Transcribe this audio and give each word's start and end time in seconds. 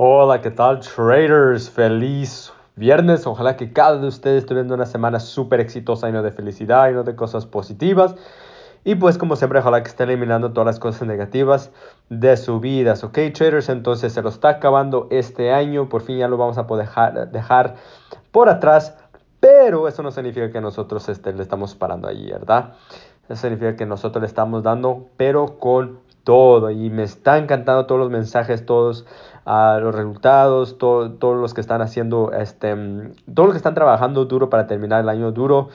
Hola, 0.00 0.40
¿qué 0.40 0.52
tal 0.52 0.78
traders? 0.78 1.70
Feliz 1.70 2.52
viernes. 2.76 3.26
Ojalá 3.26 3.56
que 3.56 3.72
cada 3.72 3.94
uno 3.94 4.02
de 4.02 4.08
ustedes 4.10 4.44
esté 4.44 4.54
viendo 4.54 4.76
una 4.76 4.86
semana 4.86 5.18
súper 5.18 5.58
exitosa, 5.58 6.06
lleno 6.06 6.22
de 6.22 6.30
felicidad, 6.30 6.86
lleno 6.86 7.02
de 7.02 7.16
cosas 7.16 7.46
positivas. 7.46 8.14
Y 8.84 8.94
pues 8.94 9.18
como 9.18 9.34
siempre, 9.34 9.58
ojalá 9.58 9.82
que 9.82 9.88
estén 9.88 10.08
eliminando 10.08 10.52
todas 10.52 10.66
las 10.66 10.78
cosas 10.78 11.08
negativas 11.08 11.72
de 12.10 12.36
su 12.36 12.60
vida. 12.60 12.94
¿Ok, 13.02 13.18
traders? 13.34 13.70
Entonces 13.70 14.12
se 14.12 14.22
lo 14.22 14.28
está 14.28 14.50
acabando 14.50 15.08
este 15.10 15.52
año. 15.52 15.88
Por 15.88 16.02
fin 16.02 16.18
ya 16.18 16.28
lo 16.28 16.36
vamos 16.36 16.58
a 16.58 16.68
poder 16.68 16.86
dejar, 16.86 17.32
dejar 17.32 17.74
por 18.30 18.48
atrás. 18.48 18.96
Pero 19.40 19.88
eso 19.88 20.04
no 20.04 20.12
significa 20.12 20.52
que 20.52 20.60
nosotros 20.60 21.08
este, 21.08 21.32
le 21.32 21.42
estamos 21.42 21.74
parando 21.74 22.06
allí, 22.06 22.30
¿verdad? 22.30 22.74
Eso 23.28 23.42
significa 23.42 23.74
que 23.74 23.84
nosotros 23.84 24.22
le 24.22 24.28
estamos 24.28 24.62
dando, 24.62 25.08
pero 25.16 25.58
con 25.58 25.98
todo. 26.28 26.70
Y 26.70 26.90
me 26.90 27.04
está 27.04 27.38
encantando 27.38 27.86
todos 27.86 27.98
los 27.98 28.10
mensajes, 28.10 28.66
todos 28.66 29.06
uh, 29.46 29.80
los 29.80 29.94
resultados, 29.94 30.76
todos 30.76 31.40
los 31.40 31.54
que 31.54 31.62
están 31.62 31.80
haciendo, 31.80 32.32
este, 32.32 32.76
todos 33.34 33.46
los 33.46 33.52
que 33.52 33.56
están 33.56 33.72
trabajando 33.72 34.26
duro 34.26 34.50
para 34.50 34.66
terminar 34.66 35.00
el 35.00 35.08
año 35.08 35.32
duro. 35.32 35.70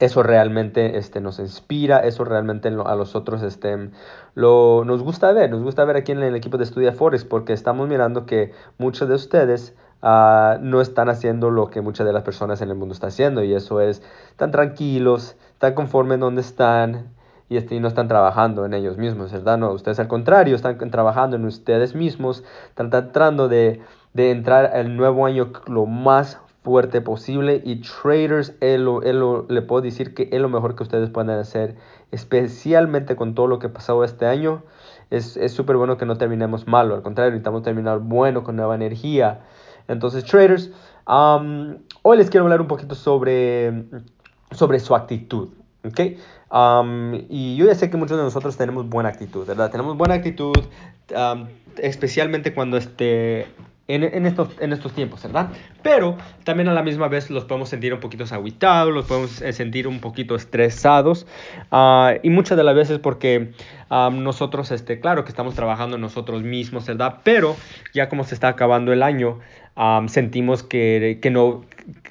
Eso 0.00 0.22
realmente 0.22 0.98
este, 0.98 1.22
nos 1.22 1.38
inspira, 1.38 2.00
eso 2.00 2.26
realmente 2.26 2.68
a 2.68 2.94
los 2.94 3.16
otros 3.16 3.42
este, 3.42 3.88
lo, 4.34 4.84
nos 4.84 5.02
gusta 5.02 5.32
ver, 5.32 5.48
nos 5.50 5.62
gusta 5.62 5.82
ver 5.86 5.96
aquí 5.96 6.12
en 6.12 6.22
el 6.22 6.36
equipo 6.36 6.58
de 6.58 6.64
Estudia 6.64 6.92
Forex 6.92 7.24
porque 7.24 7.54
estamos 7.54 7.88
mirando 7.88 8.26
que 8.26 8.52
muchos 8.76 9.08
de 9.08 9.14
ustedes 9.14 9.74
Uh, 10.06 10.58
no 10.60 10.82
están 10.82 11.08
haciendo 11.08 11.48
lo 11.48 11.70
que 11.70 11.80
muchas 11.80 12.06
de 12.06 12.12
las 12.12 12.24
personas 12.24 12.60
en 12.60 12.68
el 12.68 12.74
mundo 12.74 12.92
están 12.92 13.08
haciendo 13.08 13.42
y 13.42 13.54
eso 13.54 13.80
es, 13.80 14.02
están 14.28 14.50
tranquilos, 14.50 15.34
están 15.54 15.72
conformes 15.72 16.20
donde 16.20 16.42
están, 16.42 17.14
y, 17.54 17.56
este, 17.56 17.78
no 17.80 17.88
están 17.88 18.08
trabajando 18.08 18.66
en 18.66 18.74
ellos 18.74 18.98
mismos, 18.98 19.32
¿verdad? 19.32 19.58
No, 19.58 19.70
ustedes 19.70 19.98
al 20.00 20.08
contrario, 20.08 20.56
están 20.56 20.78
trabajando 20.90 21.36
en 21.36 21.44
ustedes 21.44 21.94
mismos, 21.94 22.44
están 22.68 22.90
tratando 22.90 23.48
de, 23.48 23.80
de 24.12 24.30
entrar 24.30 24.66
al 24.74 24.96
nuevo 24.96 25.26
año 25.26 25.52
lo 25.66 25.86
más 25.86 26.40
fuerte 26.64 27.02
posible 27.02 27.60
y 27.62 27.82
traders, 27.82 28.54
él, 28.60 28.88
él, 29.04 29.22
le 29.48 29.62
puedo 29.62 29.82
decir 29.82 30.14
que 30.14 30.30
es 30.32 30.40
lo 30.40 30.48
mejor 30.48 30.74
que 30.74 30.82
ustedes 30.82 31.10
pueden 31.10 31.30
hacer, 31.30 31.76
especialmente 32.10 33.16
con 33.16 33.34
todo 33.34 33.46
lo 33.46 33.58
que 33.58 33.68
pasó 33.68 34.02
este 34.02 34.26
año. 34.26 34.62
Es 35.10 35.36
súper 35.52 35.76
bueno 35.76 35.96
que 35.96 36.06
no 36.06 36.16
terminemos 36.16 36.66
malo, 36.66 36.96
al 36.96 37.02
contrario, 37.02 37.30
necesitamos 37.30 37.62
terminar 37.62 38.00
bueno, 38.00 38.42
con 38.42 38.56
nueva 38.56 38.74
energía. 38.74 39.42
Entonces, 39.86 40.24
traders, 40.24 40.72
hoy 41.06 42.16
les 42.16 42.30
quiero 42.30 42.46
hablar 42.46 42.60
un 42.60 42.66
poquito 42.66 42.94
sobre, 42.94 43.84
sobre 44.50 44.80
su 44.80 44.96
actitud. 44.96 45.50
¿Okay? 45.84 46.18
y 47.28 47.56
yo 47.56 47.66
ya 47.66 47.74
sé 47.74 47.90
que 47.90 47.96
muchos 47.96 48.16
de 48.16 48.22
nosotros 48.22 48.56
tenemos 48.56 48.88
buena 48.88 49.08
actitud, 49.08 49.46
¿verdad? 49.46 49.70
Tenemos 49.70 49.96
buena 49.96 50.14
actitud, 50.14 50.56
especialmente 51.78 52.54
cuando 52.54 52.76
este, 52.76 53.46
en, 53.86 54.24
estos, 54.24 54.48
en 54.60 54.72
estos 54.72 54.94
tiempos, 54.94 55.22
¿verdad? 55.22 55.50
Pero 55.82 56.16
también 56.44 56.68
a 56.68 56.72
la 56.72 56.82
misma 56.82 57.08
vez 57.08 57.28
los 57.28 57.44
podemos 57.44 57.68
sentir 57.68 57.92
un 57.92 58.00
poquito 58.00 58.24
aguitados, 58.30 58.94
los 58.94 59.04
podemos 59.04 59.42
eh, 59.42 59.52
sentir 59.52 59.86
un 59.86 60.00
poquito 60.00 60.36
estresados 60.36 61.26
ah, 61.70 62.14
y 62.22 62.30
muchas 62.30 62.56
de 62.56 62.64
las 62.64 62.74
veces 62.74 62.98
porque 62.98 63.52
nosotros, 63.90 64.72
este, 64.72 64.98
claro 64.98 65.22
que 65.22 65.28
estamos 65.28 65.54
trabajando 65.54 65.98
nosotros 65.98 66.42
mismos, 66.42 66.86
¿verdad? 66.86 67.20
Pero 67.22 67.54
ya 67.92 68.08
como 68.08 68.24
se 68.24 68.34
está 68.34 68.48
acabando 68.48 68.92
el 68.92 69.04
año, 69.04 69.38
sentimos 70.08 70.64
que, 70.64 71.20
que, 71.22 71.30
no, 71.30 71.64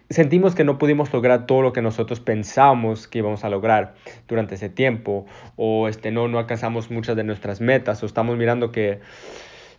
sentimos 0.09 0.55
que 0.55 0.63
no 0.63 0.77
pudimos 0.77 1.11
lograr 1.11 1.45
todo 1.45 1.61
lo 1.61 1.73
que 1.73 1.81
nosotros 1.81 2.21
pensamos 2.21 3.07
que 3.07 3.17
íbamos 3.17 3.43
a 3.43 3.49
lograr 3.49 3.95
durante 4.29 4.55
ese 4.55 4.69
tiempo 4.69 5.25
o 5.57 5.89
este, 5.89 6.11
no, 6.11 6.29
no 6.29 6.39
alcanzamos 6.39 6.89
muchas 6.89 7.17
de 7.17 7.25
nuestras 7.25 7.59
metas 7.59 8.01
o 8.01 8.05
estamos 8.05 8.37
mirando 8.37 8.71
que 8.71 9.01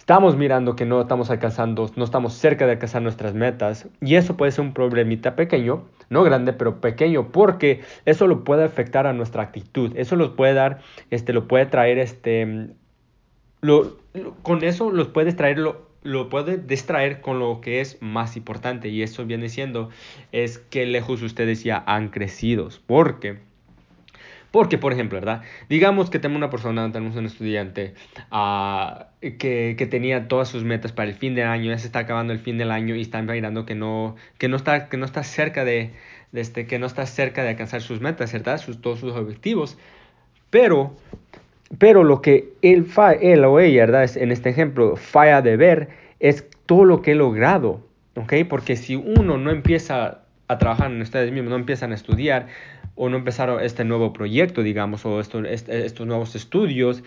estamos 0.04 0.36
mirando 0.36 0.76
que 0.76 0.84
no 0.84 1.00
estamos 1.00 1.30
alcanzando, 1.30 1.90
no 1.96 2.04
estamos 2.04 2.34
cerca 2.34 2.66
de 2.66 2.72
alcanzar 2.72 3.00
nuestras 3.00 3.32
metas 3.32 3.88
y 4.02 4.16
eso 4.16 4.36
puede 4.36 4.52
ser 4.52 4.60
un 4.62 4.74
problemita 4.74 5.34
pequeño, 5.34 5.86
no 6.10 6.22
grande, 6.22 6.52
pero 6.52 6.82
pequeño, 6.82 7.32
porque 7.32 7.80
eso 8.04 8.26
lo 8.26 8.44
puede 8.44 8.64
afectar 8.64 9.06
a 9.06 9.14
nuestra 9.14 9.44
actitud, 9.44 9.92
eso 9.96 10.16
lo 10.16 10.36
puede 10.36 10.52
dar, 10.52 10.80
este, 11.08 11.32
lo 11.32 11.48
puede 11.48 11.64
traer, 11.64 11.96
este, 11.96 12.68
lo, 13.62 13.96
con 14.42 14.62
eso 14.62 14.90
los 14.90 15.08
puedes 15.08 15.36
traerlo 15.36 15.88
lo 16.02 16.28
puede 16.28 16.58
distraer 16.58 17.22
con 17.22 17.38
lo 17.38 17.62
que 17.62 17.80
es 17.80 17.96
más 18.02 18.36
importante 18.36 18.90
y 18.90 19.02
eso 19.02 19.24
viene 19.24 19.48
siendo 19.48 19.88
es 20.32 20.58
que 20.58 20.84
lejos 20.84 21.22
ustedes 21.22 21.64
ya 21.64 21.82
han 21.86 22.10
crecido. 22.10 22.68
Porque, 22.86 23.38
porque 24.54 24.78
por 24.78 24.92
ejemplo, 24.92 25.18
¿verdad? 25.18 25.42
Digamos 25.68 26.10
que 26.10 26.20
tenemos 26.20 26.36
una 26.36 26.48
persona, 26.48 26.92
tenemos 26.92 27.16
un 27.16 27.26
estudiante 27.26 27.94
uh, 28.30 29.02
que, 29.20 29.74
que, 29.76 29.86
tenía 29.86 30.28
todas 30.28 30.46
sus 30.46 30.62
metas 30.62 30.92
para 30.92 31.10
el 31.10 31.16
fin 31.16 31.34
del 31.34 31.48
año, 31.48 31.72
ya 31.72 31.78
se 31.78 31.88
está 31.88 31.98
acabando 31.98 32.32
el 32.32 32.38
fin 32.38 32.56
del 32.56 32.70
año 32.70 32.94
y 32.94 33.00
está 33.00 33.20
mirando 33.20 33.66
que 33.66 33.74
no, 33.74 34.14
que 34.38 34.46
no, 34.46 34.54
está, 34.54 34.88
que 34.88 34.96
no 34.96 35.06
está 35.06 35.24
cerca 35.24 35.64
de, 35.64 35.90
de 36.30 36.40
este, 36.40 36.68
que 36.68 36.78
no 36.78 36.86
está 36.86 37.04
cerca 37.04 37.42
de 37.42 37.48
alcanzar 37.48 37.82
sus 37.82 38.00
metas, 38.00 38.32
¿verdad? 38.32 38.58
Sus, 38.58 38.80
todos 38.80 39.00
sus 39.00 39.14
objetivos. 39.14 39.76
Pero 40.50 40.94
pero 41.80 42.04
lo 42.04 42.22
que 42.22 42.52
él, 42.62 42.86
él 43.22 43.44
o 43.44 43.58
ella, 43.58 43.86
¿verdad? 43.86 44.08
en 44.16 44.30
este 44.30 44.50
ejemplo, 44.50 44.94
falla 44.94 45.42
de 45.42 45.56
ver 45.56 45.88
es 46.20 46.46
todo 46.66 46.84
lo 46.84 47.02
que 47.02 47.10
he 47.10 47.14
logrado, 47.16 47.80
¿ok? 48.14 48.34
Porque 48.48 48.76
si 48.76 48.94
uno 48.94 49.36
no 49.36 49.50
empieza 49.50 50.20
a 50.48 50.58
trabajar 50.58 50.90
en 50.90 51.00
ustedes 51.00 51.32
mismos, 51.32 51.50
no 51.50 51.56
empiezan 51.56 51.92
a 51.92 51.94
estudiar 51.94 52.46
o 52.94 53.08
no 53.08 53.16
empezaron 53.16 53.62
este 53.62 53.84
nuevo 53.84 54.12
proyecto, 54.12 54.62
digamos, 54.62 55.04
o 55.04 55.20
estos, 55.20 55.44
estos 55.46 56.06
nuevos 56.06 56.34
estudios, 56.36 57.02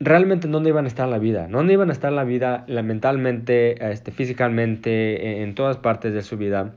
realmente 0.00 0.48
dónde 0.48 0.70
iban 0.70 0.84
a 0.84 0.88
estar 0.88 1.06
en 1.06 1.10
la 1.10 1.18
vida, 1.18 1.48
dónde 1.48 1.72
iban 1.72 1.90
a 1.90 1.92
estar 1.92 2.10
en 2.10 2.16
la 2.16 2.24
vida 2.24 2.64
mentalmente, 2.68 3.92
este, 3.92 4.12
físicamente, 4.12 5.42
en, 5.42 5.54
todas 5.54 5.76
partes 5.76 6.12
de 6.12 6.22
su 6.22 6.36
vida. 6.36 6.74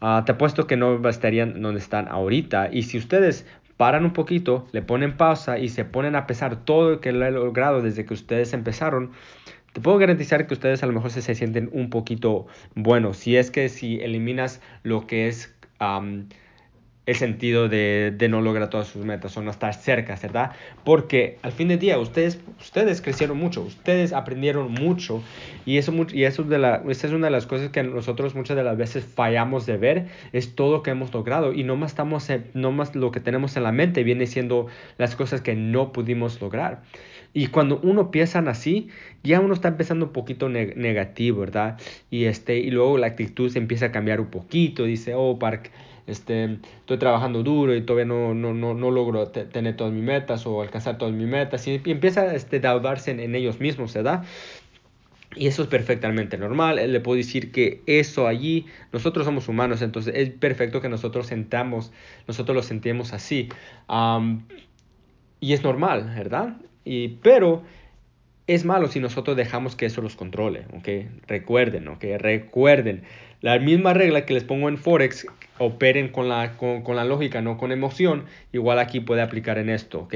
Uh, 0.00 0.24
te 0.24 0.32
apuesto 0.32 0.66
que 0.66 0.76
no 0.76 1.08
estarían 1.08 1.62
donde 1.62 1.78
están 1.78 2.08
ahorita. 2.08 2.70
Y 2.72 2.82
si 2.82 2.98
ustedes 2.98 3.46
paran 3.76 4.04
un 4.04 4.12
poquito, 4.12 4.66
le 4.72 4.82
ponen 4.82 5.16
pausa 5.16 5.58
y 5.58 5.68
se 5.68 5.84
ponen 5.84 6.16
a 6.16 6.26
pesar 6.26 6.56
todo 6.64 6.90
lo 6.90 7.00
que 7.00 7.10
he 7.10 7.12
logrado 7.12 7.82
desde 7.82 8.04
que 8.04 8.14
ustedes 8.14 8.52
empezaron, 8.52 9.10
te 9.72 9.80
puedo 9.80 9.98
garantizar 9.98 10.46
que 10.46 10.54
ustedes 10.54 10.82
a 10.82 10.86
lo 10.86 10.92
mejor 10.92 11.10
se, 11.10 11.22
se 11.22 11.34
sienten 11.34 11.70
un 11.72 11.90
poquito 11.90 12.46
buenos. 12.74 13.16
Si 13.16 13.36
es 13.36 13.50
que 13.50 13.68
si 13.68 14.00
eliminas 14.00 14.60
lo 14.82 15.06
que 15.06 15.28
es 15.28 15.54
el 17.04 17.16
sentido 17.16 17.68
de, 17.68 18.14
de, 18.16 18.28
no 18.28 18.40
lograr 18.40 18.70
todas 18.70 18.86
sus 18.86 19.04
metas 19.04 19.36
o 19.36 19.42
no 19.42 19.50
estar 19.50 19.74
cerca, 19.74 20.16
¿verdad? 20.22 20.52
Porque 20.84 21.38
al 21.42 21.50
fin 21.50 21.68
del 21.68 21.80
día 21.80 21.98
ustedes, 21.98 22.40
ustedes 22.60 23.02
crecieron 23.02 23.38
mucho, 23.38 23.62
ustedes 23.62 24.12
aprendieron 24.12 24.70
mucho 24.70 25.20
y 25.66 25.78
eso, 25.78 25.92
y 26.12 26.22
eso 26.24 26.44
de 26.44 26.58
la, 26.58 26.82
esa 26.88 27.08
es 27.08 27.12
una 27.12 27.26
de 27.26 27.32
las 27.32 27.46
cosas 27.46 27.70
que 27.70 27.82
nosotros 27.82 28.36
muchas 28.36 28.56
de 28.56 28.62
las 28.62 28.76
veces 28.76 29.04
fallamos 29.04 29.66
de 29.66 29.76
ver, 29.78 30.06
es 30.32 30.54
todo 30.54 30.72
lo 30.72 30.82
que 30.84 30.90
hemos 30.90 31.12
logrado 31.12 31.52
y 31.52 31.64
no 31.64 31.74
más, 31.76 31.90
estamos 31.90 32.28
no 32.54 32.70
más 32.70 32.94
lo 32.94 33.10
que 33.10 33.18
tenemos 33.18 33.56
en 33.56 33.64
la 33.64 33.72
mente 33.72 34.04
viene 34.04 34.26
siendo 34.26 34.68
las 34.96 35.16
cosas 35.16 35.40
que 35.40 35.56
no 35.56 35.92
pudimos 35.92 36.40
lograr. 36.40 36.82
Y 37.34 37.46
cuando 37.46 37.80
uno 37.82 38.10
piensa 38.10 38.40
así, 38.40 38.88
ya 39.22 39.40
uno 39.40 39.54
está 39.54 39.68
empezando 39.68 40.06
un 40.06 40.12
poquito 40.12 40.50
negativo, 40.50 41.40
¿verdad? 41.40 41.80
Y, 42.10 42.24
este, 42.24 42.58
y 42.58 42.70
luego 42.70 42.98
la 42.98 43.06
actitud 43.06 43.50
se 43.50 43.58
empieza 43.58 43.86
a 43.86 43.92
cambiar 43.92 44.20
un 44.20 44.26
poquito, 44.26 44.84
dice, 44.84 45.14
oh, 45.14 45.38
Park 45.38 45.70
este, 46.06 46.58
estoy 46.80 46.98
trabajando 46.98 47.42
duro 47.42 47.74
y 47.74 47.82
todavía 47.82 48.06
no, 48.06 48.34
no, 48.34 48.52
no, 48.52 48.74
no 48.74 48.90
logro 48.90 49.28
tener 49.28 49.76
todas 49.76 49.92
mis 49.92 50.02
metas 50.02 50.46
o 50.46 50.60
alcanzar 50.60 50.98
todas 50.98 51.14
mis 51.14 51.28
metas 51.28 51.66
y, 51.66 51.80
empieza 51.84 52.34
este, 52.34 52.56
a 52.56 52.60
daudarse 52.60 53.12
en, 53.12 53.34
ellos 53.34 53.60
mismos, 53.60 53.94
¿verdad? 53.94 54.24
Y 55.34 55.46
eso 55.46 55.62
es 55.62 55.68
perfectamente 55.68 56.36
normal. 56.36 56.76
Le 56.76 57.00
puedo 57.00 57.16
decir 57.16 57.52
que 57.52 57.82
eso 57.86 58.26
allí, 58.26 58.66
nosotros 58.92 59.24
somos 59.24 59.48
humanos, 59.48 59.80
entonces 59.80 60.14
es 60.16 60.30
perfecto 60.30 60.80
que 60.80 60.88
nosotros 60.88 61.26
sentamos, 61.26 61.92
nosotros 62.26 62.54
lo 62.54 62.62
sentimos 62.62 63.12
así. 63.12 63.48
y 65.40 65.52
es 65.52 65.62
normal, 65.62 66.12
¿verdad? 66.14 66.56
Y, 66.84 67.08
pero 67.22 67.62
es 68.46 68.64
malo 68.64 68.88
si 68.88 69.00
nosotros 69.00 69.36
dejamos 69.36 69.76
que 69.76 69.86
eso 69.86 70.02
los 70.02 70.16
controle, 70.16 70.64
¿ok? 70.74 70.88
Recuerden, 71.26 71.88
¿ok? 71.88 72.04
Recuerden. 72.18 73.02
La 73.40 73.58
misma 73.58 73.94
regla 73.94 74.24
que 74.24 74.34
les 74.34 74.44
pongo 74.44 74.68
en 74.68 74.78
Forex, 74.78 75.26
operen 75.58 76.08
con 76.08 76.28
la, 76.28 76.56
con, 76.56 76.82
con 76.82 76.96
la 76.96 77.04
lógica, 77.04 77.40
no 77.40 77.58
con 77.58 77.72
emoción, 77.72 78.24
igual 78.52 78.78
aquí 78.78 79.00
puede 79.00 79.22
aplicar 79.22 79.58
en 79.58 79.68
esto, 79.68 80.00
¿ok? 80.00 80.14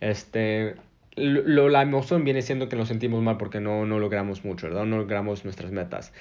Este, 0.00 0.74
lo, 1.16 1.68
la 1.68 1.82
emoción 1.82 2.24
viene 2.24 2.42
siendo 2.42 2.68
que 2.68 2.76
nos 2.76 2.88
sentimos 2.88 3.22
mal 3.22 3.36
porque 3.36 3.60
no, 3.60 3.86
no 3.86 3.98
logramos 3.98 4.44
mucho, 4.44 4.68
¿verdad? 4.68 4.84
No 4.84 4.98
logramos 4.98 5.44
nuestras 5.44 5.72
metas. 5.72 6.12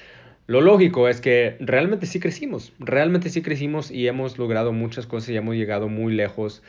Lo 0.48 0.62
lógico 0.62 1.10
es 1.10 1.22
que 1.22 1.58
realmente 1.60 2.06
sí 2.06 2.20
crecimos, 2.20 2.72
realmente 2.78 3.30
sí 3.30 3.42
crecimos 3.42 3.90
y 3.90 4.08
hemos 4.08 4.38
logrado 4.38 4.74
muchas 4.74 5.08
cosas 5.08 5.30
y 5.30 5.36
hemos 5.36 5.56
llegado 5.56 5.90
muy 5.90 6.14
lejos 6.14 6.62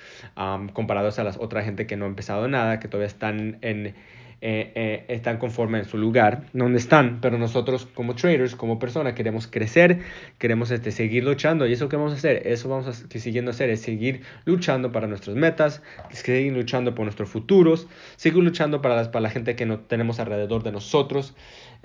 comparados 0.73 1.19
a 1.19 1.25
las 1.25 1.37
otra 1.37 1.63
gente 1.63 1.87
que 1.87 1.97
no 1.97 2.07
ha 2.07 2.09
empezado 2.09 2.49
nada, 2.49 2.81
que 2.81 2.89
todavía 2.89 3.09
están 3.09 3.59
en, 3.61 3.95
eh, 4.43 4.73
eh, 4.75 5.05
están 5.09 5.39
conformes 5.39 5.85
en 5.85 5.91
su 5.91 5.97
lugar, 5.97 6.45
donde 6.53 6.79
están, 6.79 7.21
pero 7.23 7.39
nosotros 7.39 7.87
como 7.95 8.15
traders, 8.15 8.55
como 8.55 8.79
personas, 8.79 9.15
queremos 9.15 9.47
crecer, 9.47 10.01
queremos 10.39 10.71
este, 10.71 10.91
seguir 10.93 11.25
luchando 11.25 11.67
y 11.67 11.73
eso 11.73 11.89
que 11.89 11.97
vamos 11.97 12.13
a 12.13 12.17
hacer, 12.17 12.47
eso 12.47 12.69
vamos 12.69 12.87
a 12.87 12.93
seguir 12.93 13.21
siguiendo 13.21 13.51
hacer 13.51 13.71
es 13.71 13.81
seguir 13.81 14.21
luchando 14.45 14.93
para 14.93 15.07
nuestras 15.07 15.37
metas, 15.37 15.83
seguir 16.11 16.53
luchando 16.53 16.95
por 16.95 17.07
nuestros 17.07 17.31
futuros, 17.31 17.89
seguir 18.17 18.43
luchando 18.43 18.83
para, 18.83 18.97
las, 18.97 19.09
para 19.09 19.23
la 19.23 19.31
gente 19.31 19.57
que 19.57 19.65
no 19.65 19.81
tenemos 19.81 20.21
alrededor 20.21 20.63
de 20.63 20.73
nosotros. 20.73 21.35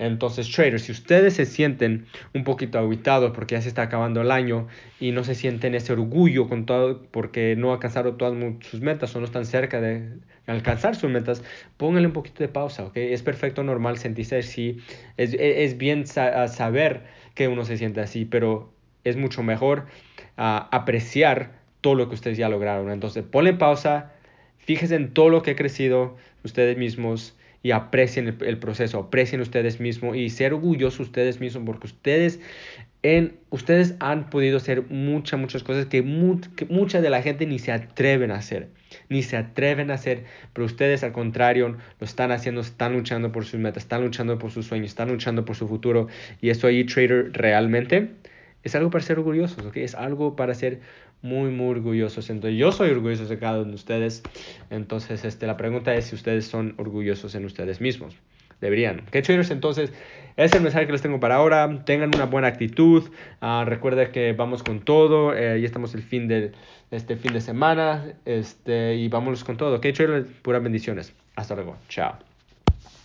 Entonces, 0.06 0.50
traders, 0.50 0.82
si 0.82 0.92
ustedes 0.92 1.34
se 1.34 1.46
sienten 1.46 2.06
un 2.34 2.44
poquito 2.44 2.78
aguitados 2.78 3.32
porque 3.32 3.54
ya 3.54 3.62
se 3.62 3.68
está 3.68 3.82
acabando 3.82 4.20
el 4.20 4.30
año 4.30 4.66
y 4.98 5.12
no 5.12 5.22
se 5.22 5.34
sienten 5.34 5.74
ese 5.74 5.92
orgullo 5.92 6.48
con 6.48 6.66
todo 6.66 7.02
porque 7.10 7.54
no 7.56 7.72
alcanzaron 7.72 8.18
todas 8.18 8.34
sus 8.60 8.80
metas 8.80 9.14
o 9.14 9.20
no 9.20 9.26
están 9.26 9.46
cerca 9.46 9.80
de 9.80 10.18
alcanzar 10.46 10.96
sus 10.96 11.10
metas, 11.10 11.44
pónganle 11.76 12.08
un 12.08 12.12
poquito 12.12 12.42
de 12.42 12.48
pausa, 12.48 12.84
¿ok? 12.84 12.96
Es 12.96 13.22
perfecto, 13.22 13.62
normal 13.62 13.98
sentirse 13.98 14.38
así, 14.38 14.78
es, 15.16 15.34
es, 15.38 15.78
bien 15.78 16.06
saber 16.06 17.04
que 17.34 17.48
uno 17.48 17.64
se 17.64 17.76
siente 17.76 18.00
así, 18.00 18.24
pero 18.24 18.72
es 19.04 19.16
mucho 19.16 19.42
mejor 19.42 19.86
apreciar 20.36 21.52
todo 21.80 21.94
lo 21.94 22.08
que 22.08 22.14
ustedes 22.14 22.38
ya 22.38 22.48
lograron. 22.48 22.90
Entonces, 22.90 23.24
ponle 23.24 23.54
pausa, 23.54 24.12
fíjense 24.58 24.96
en 24.96 25.14
todo 25.14 25.28
lo 25.28 25.42
que 25.42 25.52
ha 25.52 25.56
crecido 25.56 26.16
ustedes 26.42 26.76
mismos 26.76 27.36
y 27.62 27.70
aprecien 27.70 28.36
el, 28.40 28.58
proceso, 28.58 28.98
aprecien 28.98 29.40
ustedes 29.40 29.80
mismos 29.80 30.16
y 30.16 30.30
ser 30.30 30.52
orgullosos 30.52 31.00
ustedes 31.00 31.40
mismos 31.40 31.64
porque 31.64 31.86
ustedes 31.86 32.40
en, 33.02 33.36
ustedes 33.50 33.96
han 33.98 34.30
podido 34.30 34.58
hacer 34.58 34.84
muchas, 34.88 35.38
muchas 35.38 35.62
cosas 35.62 35.86
que, 35.86 36.02
que, 36.56 36.66
mucha 36.66 37.00
de 37.00 37.10
la 37.10 37.22
gente 37.22 37.46
ni 37.46 37.58
se 37.58 37.72
atreven 37.72 38.30
a 38.30 38.36
hacer, 38.36 38.68
ni 39.08 39.22
se 39.22 39.36
atreven 39.36 39.90
a 39.90 39.94
hacer, 39.94 40.24
pero 40.52 40.66
ustedes 40.66 41.02
al 41.02 41.12
contrario 41.12 41.76
lo 41.98 42.04
están 42.04 42.30
haciendo, 42.30 42.60
están 42.60 42.92
luchando 42.92 43.32
por 43.32 43.44
sus 43.44 43.58
metas, 43.58 43.84
están 43.84 44.02
luchando 44.02 44.38
por 44.38 44.52
sus 44.52 44.66
sueños, 44.66 44.88
están 44.88 45.08
luchando 45.08 45.44
por 45.44 45.56
su 45.56 45.66
futuro 45.66 46.08
y 46.40 46.50
eso 46.50 46.68
ahí, 46.68 46.84
trader, 46.84 47.32
realmente 47.32 48.10
es 48.62 48.74
algo 48.74 48.90
para 48.90 49.04
ser 49.04 49.18
orgullosos, 49.18 49.64
¿ok? 49.64 49.76
Es 49.78 49.94
algo 49.94 50.36
para 50.36 50.54
ser 50.54 50.80
muy, 51.22 51.50
muy 51.50 51.70
orgullosos. 51.70 52.30
Entonces, 52.30 52.58
yo 52.58 52.72
soy 52.72 52.90
orgulloso 52.90 53.26
de 53.26 53.38
cada 53.38 53.60
uno 53.60 53.70
de 53.70 53.74
ustedes. 53.74 54.22
Entonces, 54.70 55.24
este, 55.24 55.46
la 55.46 55.56
pregunta 55.56 55.94
es 55.94 56.06
si 56.06 56.14
ustedes 56.14 56.46
son 56.46 56.74
orgullosos 56.78 57.34
en 57.34 57.44
ustedes 57.44 57.80
mismos. 57.80 58.16
Deberían. 58.60 59.02
¿Qué 59.10 59.22
traders? 59.22 59.50
Entonces, 59.50 59.90
ese 60.36 60.46
es 60.46 60.52
el 60.54 60.62
mensaje 60.62 60.86
que 60.86 60.92
les 60.92 61.02
tengo 61.02 61.18
para 61.18 61.34
ahora. 61.34 61.84
Tengan 61.84 62.14
una 62.14 62.26
buena 62.26 62.46
actitud. 62.46 63.10
Uh, 63.40 63.64
recuerda 63.64 64.12
que 64.12 64.32
vamos 64.32 64.62
con 64.62 64.80
todo. 64.80 65.34
Eh, 65.36 65.60
ya 65.60 65.66
estamos 65.66 65.94
el 65.94 66.02
fin 66.02 66.28
de 66.28 66.52
este 66.92 67.16
fin 67.16 67.32
de 67.32 67.40
semana. 67.40 68.14
Este, 68.24 68.94
y 68.94 69.08
vámonos 69.08 69.42
con 69.42 69.56
todo. 69.56 69.80
¿Qué 69.80 69.92
traders? 69.92 70.28
Puras 70.42 70.62
bendiciones. 70.62 71.12
Hasta 71.34 71.56
luego. 71.56 71.76
Chao. 71.88 72.31